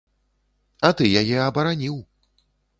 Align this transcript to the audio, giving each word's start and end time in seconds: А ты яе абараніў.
А 0.89 0.91
ты 1.01 1.11
яе 1.23 1.37
абараніў. 1.49 2.03